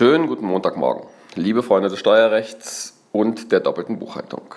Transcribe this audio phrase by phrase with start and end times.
[0.00, 1.02] Schönen guten Montagmorgen,
[1.34, 4.54] liebe Freunde des Steuerrechts und der doppelten Buchhaltung.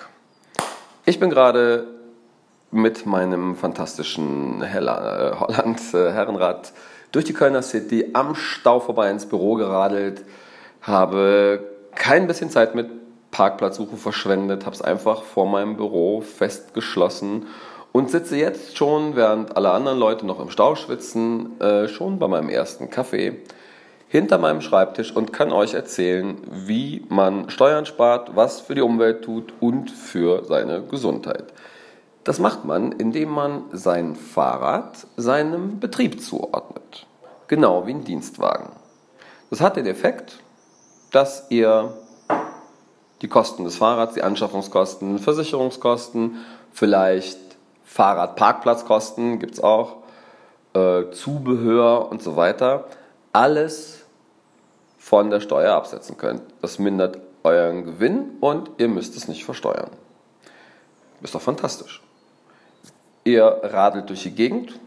[1.04, 1.86] Ich bin gerade
[2.72, 4.72] mit meinem fantastischen äh,
[5.38, 6.72] Holland äh, Herrenrad
[7.12, 10.24] durch die Kölner City am Stau vorbei ins Büro geradelt,
[10.82, 11.62] habe
[11.94, 12.90] kein bisschen Zeit mit
[13.32, 17.48] Parkplatzsuche verschwendet, habe es einfach vor meinem Büro festgeschlossen
[17.92, 22.30] und sitze jetzt schon, während alle anderen Leute noch im Stau schwitzen, äh, schon bei
[22.30, 23.42] meinem ersten Kaffee
[24.14, 29.24] hinter meinem Schreibtisch und kann euch erzählen, wie man Steuern spart, was für die Umwelt
[29.24, 31.46] tut und für seine Gesundheit.
[32.24, 37.08] Das macht man, indem man sein Fahrrad seinem Betrieb zuordnet.
[37.48, 38.70] Genau wie ein Dienstwagen.
[39.50, 40.38] Das hat den Effekt,
[41.10, 41.98] dass ihr
[43.24, 46.38] die Kosten des Fahrrads, die Anschaffungskosten, Versicherungskosten,
[46.72, 47.40] vielleicht
[47.84, 49.96] Fahrradparkplatzkosten gibt es auch,
[50.76, 52.86] äh, Zubehör und so weiter,
[53.32, 54.03] alles
[55.04, 56.44] von der Steuer absetzen könnt.
[56.62, 59.90] Das mindert euren Gewinn und ihr müsst es nicht versteuern.
[61.22, 62.02] Ist doch fantastisch.
[63.26, 64.80] Ihr radelt durch die Gegend,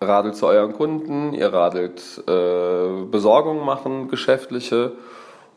[0.00, 4.92] radelt zu euren Kunden, ihr radelt äh, Besorgungen machen, geschäftliche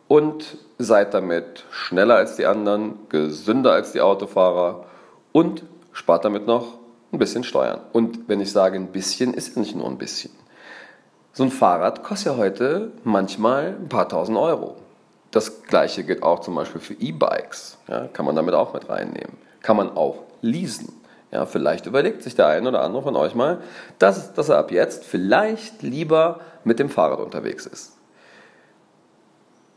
[0.07, 4.85] und seid damit schneller als die anderen, gesünder als die Autofahrer
[5.31, 6.79] und spart damit noch
[7.13, 7.81] ein bisschen Steuern.
[7.93, 10.31] Und wenn ich sage ein bisschen, ist es nicht nur ein bisschen.
[11.33, 14.75] So ein Fahrrad kostet ja heute manchmal ein paar tausend Euro.
[15.31, 17.77] Das gleiche gilt auch zum Beispiel für E-Bikes.
[17.87, 19.37] Ja, kann man damit auch mit reinnehmen.
[19.61, 20.93] Kann man auch leasen.
[21.31, 23.59] Ja, vielleicht überlegt sich der eine oder andere von euch mal,
[23.99, 27.95] dass, dass er ab jetzt vielleicht lieber mit dem Fahrrad unterwegs ist.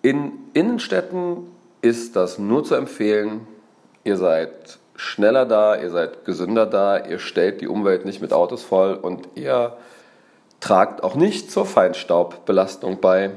[0.01, 1.47] In Innenstädten
[1.83, 3.47] ist das nur zu empfehlen.
[4.05, 8.63] Ihr seid schneller da, ihr seid gesünder da, ihr stellt die Umwelt nicht mit Autos
[8.63, 9.77] voll und ihr
[10.63, 13.31] tragt auch nicht zur Feinstaubbelastung bei.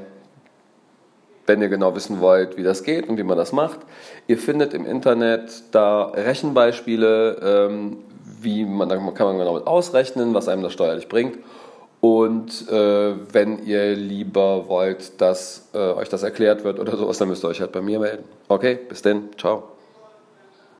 [1.46, 3.80] Wenn ihr genau wissen wollt, wie das geht und wie man das macht,
[4.26, 7.98] ihr findet im Internet da Rechenbeispiele, ähm,
[8.40, 11.38] wie man, da kann man genau mit ausrechnen, was einem das steuerlich bringt.
[12.00, 17.28] Und äh, wenn ihr lieber wollt, dass äh, euch das erklärt wird oder sowas, dann
[17.28, 18.24] müsst ihr euch halt bei mir melden.
[18.48, 19.75] Okay, bis denn, ciao.